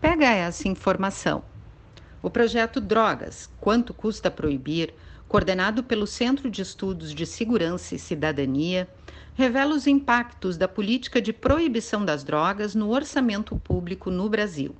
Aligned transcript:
pega 0.00 0.26
essa 0.26 0.68
informação. 0.68 1.42
O 2.22 2.30
projeto 2.30 2.80
Drogas: 2.80 3.50
Quanto 3.60 3.92
custa 3.92 4.30
proibir, 4.30 4.94
coordenado 5.28 5.82
pelo 5.82 6.06
Centro 6.06 6.50
de 6.50 6.62
Estudos 6.62 7.14
de 7.14 7.26
Segurança 7.26 7.94
e 7.94 7.98
Cidadania, 7.98 8.88
revela 9.34 9.74
os 9.74 9.86
impactos 9.86 10.56
da 10.56 10.66
política 10.66 11.20
de 11.20 11.32
proibição 11.32 12.04
das 12.04 12.24
drogas 12.24 12.74
no 12.74 12.90
orçamento 12.90 13.56
público 13.56 14.10
no 14.10 14.28
Brasil. 14.28 14.74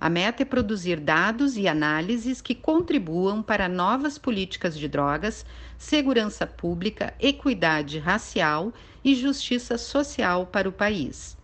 A 0.00 0.10
meta 0.10 0.42
é 0.42 0.44
produzir 0.44 0.98
dados 0.98 1.56
e 1.56 1.68
análises 1.68 2.40
que 2.40 2.56
contribuam 2.56 3.40
para 3.40 3.68
novas 3.68 4.18
políticas 4.18 4.76
de 4.76 4.88
drogas, 4.88 5.46
segurança 5.78 6.44
pública, 6.44 7.14
equidade 7.20 8.00
racial 8.00 8.72
e 9.04 9.14
justiça 9.14 9.78
social 9.78 10.46
para 10.46 10.68
o 10.68 10.72
país. 10.72 11.36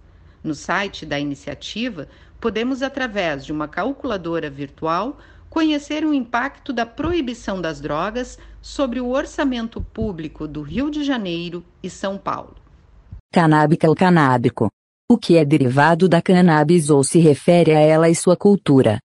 No 0.43 0.55
site 0.55 1.07
da 1.07 1.21
iniciativa, 1.21 2.09
podemos, 2.41 2.83
através 2.83 3.45
de 3.45 3.53
uma 3.53 3.69
calculadora 3.69 4.51
virtual, 4.51 5.19
conhecer 5.49 6.05
o 6.05 6.15
impacto 6.15 6.73
da 6.73 6.85
proibição 6.85 7.61
das 7.61 7.81
drogas 7.81 8.39
sobre 8.61 9.01
o 9.01 9.09
orçamento 9.09 9.81
público 9.81 10.47
do 10.47 10.63
Rio 10.63 10.91
de 10.91 11.03
Janeiro 11.03 11.65
e 11.83 11.89
São 11.89 12.19
Paulo. 12.19 12.57
Canábica 13.33 13.89
ou 13.89 13.95
canábico. 13.95 14.69
O 15.11 15.17
que 15.17 15.37
é 15.37 15.45
derivado 15.45 16.09
da 16.09 16.21
cannabis 16.21 16.91
ou 16.91 17.03
se 17.03 17.19
refere 17.19 17.75
a 17.75 17.81
ela 17.81 18.09
e 18.09 18.15
sua 18.15 18.37
cultura. 18.37 18.99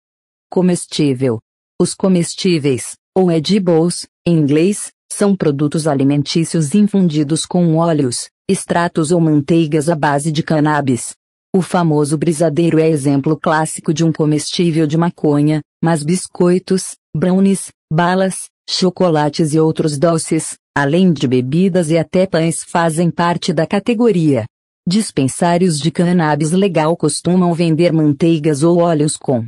Comestível. 0.51 1.39
Os 1.81 1.95
comestíveis, 1.95 2.97
ou 3.17 3.31
edibles, 3.31 4.07
em 4.27 4.37
inglês, 4.37 4.91
são 5.13 5.37
produtos 5.37 5.87
alimentícios 5.87 6.75
infundidos 6.75 7.45
com 7.47 7.77
óleos, 7.77 8.29
extratos 8.49 9.13
ou 9.13 9.21
manteigas 9.21 9.89
à 9.89 9.95
base 9.95 10.33
de 10.33 10.43
cannabis. 10.43 11.15
O 11.55 11.61
famoso 11.61 12.17
brisadeiro 12.17 12.79
é 12.79 12.89
exemplo 12.89 13.39
clássico 13.39 13.93
de 13.93 14.03
um 14.03 14.11
comestível 14.11 14.87
de 14.87 14.97
maconha, 14.97 15.61
mas 15.85 16.03
biscoitos, 16.03 16.97
brownies, 17.15 17.69
balas, 17.93 18.47
chocolates 18.67 19.53
e 19.53 19.61
outros 19.61 19.99
doces, 19.99 20.55
além 20.75 21.13
de 21.13 21.29
bebidas 21.29 21.91
e 21.91 21.99
até 21.99 22.27
pães 22.27 22.65
fazem 22.65 23.11
parte 23.11 23.53
da 23.53 23.67
categoria. 23.67 24.47
Dispensários 24.89 25.79
de 25.79 25.91
cannabis 25.91 26.53
legal 26.53 26.97
costumam 26.97 27.53
vender 27.53 27.93
manteigas 27.93 28.63
ou 28.63 28.79
óleos 28.79 29.19
com 29.19 29.47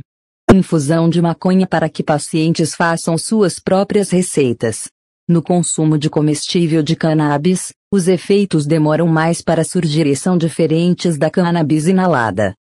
infusão 0.53 1.09
de 1.09 1.19
maconha 1.19 1.65
para 1.65 1.89
que 1.89 2.03
pacientes 2.03 2.75
façam 2.75 3.17
suas 3.17 3.59
próprias 3.59 4.11
receitas. 4.11 4.85
No 5.27 5.41
consumo 5.41 5.97
de 5.97 6.07
comestível 6.07 6.83
de 6.83 6.95
cannabis, 6.95 7.73
os 7.91 8.07
efeitos 8.07 8.67
demoram 8.67 9.07
mais 9.07 9.41
para 9.41 9.63
surgir 9.63 10.05
e 10.05 10.15
são 10.15 10.37
diferentes 10.37 11.17
da 11.17 11.31
cannabis 11.31 11.87
inalada. 11.87 12.53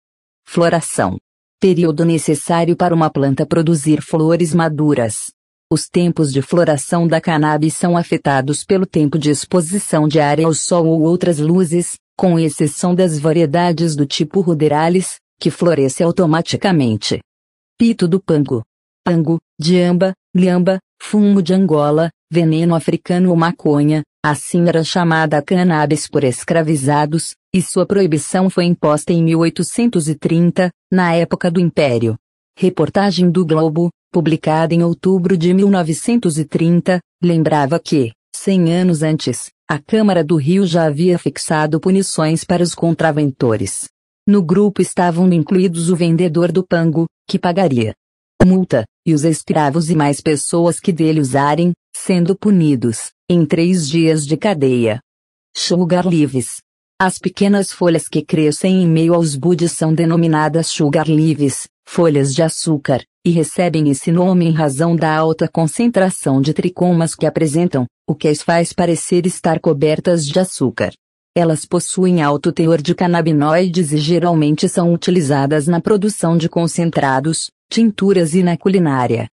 Floração. 0.47 1.19
Período 1.61 2.07
necessário 2.07 2.75
para 2.75 2.95
uma 2.95 3.11
planta 3.11 3.45
produzir 3.45 4.01
flores 4.01 4.55
maduras. 4.55 5.31
Os 5.71 5.89
tempos 5.89 6.33
de 6.33 6.41
floração 6.41 7.07
da 7.07 7.21
cannabis 7.21 7.75
são 7.75 7.99
afetados 7.99 8.65
pelo 8.65 8.87
tempo 8.87 9.19
de 9.19 9.29
exposição 9.29 10.09
diária 10.09 10.47
ao 10.47 10.55
sol 10.55 10.87
ou 10.87 11.03
outras 11.03 11.39
luzes, 11.39 11.99
com 12.17 12.39
exceção 12.39 12.95
das 12.95 13.19
variedades 13.19 13.95
do 13.95 14.07
tipo 14.07 14.41
ruderalis, 14.41 15.17
que 15.39 15.51
floresce 15.51 16.03
automaticamente. 16.03 17.21
Pito 17.77 18.09
do 18.09 18.19
pango. 18.19 18.63
Pango, 19.05 19.39
diamba, 19.61 20.15
liamba, 20.35 20.79
fumo 21.03 21.43
de 21.43 21.53
Angola, 21.53 22.11
veneno 22.35 22.75
africano 22.75 23.31
ou 23.31 23.37
maconha, 23.37 24.03
assim 24.25 24.67
era 24.67 24.83
chamada 24.83 25.39
a 25.39 25.43
cannabis 25.43 26.09
por 26.09 26.25
escravizados, 26.25 27.33
e 27.55 27.63
sua 27.63 27.87
proibição 27.87 28.51
foi 28.51 28.65
imposta 28.65 29.13
em 29.13 29.23
1830, 29.23 30.69
na 30.93 31.15
época 31.15 31.49
do 31.49 31.61
Império. 31.61 32.17
Reportagem 32.59 33.31
do 33.31 33.47
Globo, 33.47 33.89
publicada 34.13 34.75
em 34.75 34.83
outubro 34.83 35.37
de 35.37 35.55
1930, 35.55 36.99
lembrava 37.23 37.79
que, 37.79 38.11
100 38.35 38.73
anos 38.73 39.03
antes, 39.05 39.51
a 39.71 39.79
Câmara 39.79 40.25
do 40.25 40.35
Rio 40.35 40.67
já 40.67 40.87
havia 40.87 41.17
fixado 41.19 41.79
punições 41.79 42.43
para 42.43 42.65
os 42.65 42.75
contraventores. 42.75 43.89
No 44.27 44.43
grupo 44.43 44.83
estavam 44.83 45.33
incluídos 45.33 45.89
o 45.89 45.95
vendedor 45.95 46.51
do 46.51 46.67
pango, 46.67 47.07
que 47.29 47.39
pagaria 47.39 47.95
multa, 48.45 48.85
e 49.07 49.13
os 49.13 49.25
escravos 49.25 49.91
e 49.91 49.95
mais 49.95 50.21
pessoas 50.21 50.81
que 50.81 50.93
dele 50.93 51.21
usarem, 51.21 51.73
sendo 51.95 52.37
punidos, 52.37 53.13
em 53.29 53.45
três 53.45 53.89
dias 53.89 54.27
de 54.27 54.37
cadeia. 54.37 55.01
Sugar 55.57 56.07
leaves. 56.07 56.57
As 57.01 57.19
pequenas 57.19 57.73
folhas 57.73 58.09
que 58.09 58.23
crescem 58.23 58.83
em 58.83 58.87
meio 58.87 59.15
aos 59.15 59.37
budes 59.37 59.73
são 59.73 59.93
denominadas 59.93 60.69
sugar 60.69 61.09
leaves, 61.09 61.67
folhas 61.87 62.35
de 62.35 62.43
açúcar, 62.43 63.05
e 63.27 63.31
recebem 63.31 63.91
esse 63.91 64.13
nome 64.13 64.47
em 64.47 64.53
razão 64.53 64.95
da 64.95 65.15
alta 65.15 65.49
concentração 65.49 66.41
de 66.41 66.55
tricomas 66.55 67.15
que 67.15 67.27
apresentam, 67.27 67.87
o 68.07 68.15
que 68.15 68.29
as 68.29 68.43
faz 68.43 68.73
parecer 68.73 69.27
estar 69.27 69.61
cobertas 69.61 70.27
de 70.27 70.39
açúcar. 70.39 70.93
Elas 71.37 71.65
possuem 71.65 72.23
alto 72.23 72.53
teor 72.53 72.81
de 72.81 72.95
canabinoides 72.95 73.93
e 73.93 73.99
geralmente 73.99 74.69
são 74.69 74.93
utilizadas 74.93 75.67
na 75.67 75.81
produção 75.81 76.37
de 76.37 76.49
concentrados, 76.49 77.51
tinturas 77.69 78.35
e 78.35 78.43
na 78.43 78.57
culinária. 78.57 79.29